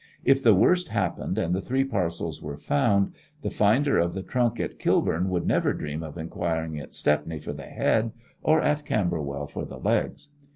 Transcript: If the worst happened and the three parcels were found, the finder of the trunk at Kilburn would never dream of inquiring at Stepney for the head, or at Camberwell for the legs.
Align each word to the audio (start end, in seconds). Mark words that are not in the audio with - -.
If 0.25 0.41
the 0.41 0.55
worst 0.55 0.89
happened 0.89 1.37
and 1.37 1.53
the 1.53 1.61
three 1.61 1.83
parcels 1.83 2.41
were 2.41 2.57
found, 2.57 3.13
the 3.43 3.51
finder 3.51 3.99
of 3.99 4.15
the 4.15 4.23
trunk 4.23 4.59
at 4.59 4.79
Kilburn 4.79 5.29
would 5.29 5.45
never 5.45 5.73
dream 5.73 6.01
of 6.01 6.17
inquiring 6.17 6.79
at 6.79 6.95
Stepney 6.95 7.37
for 7.37 7.53
the 7.53 7.67
head, 7.69 8.11
or 8.41 8.59
at 8.63 8.83
Camberwell 8.83 9.45
for 9.45 9.63
the 9.63 9.77
legs. 9.77 10.29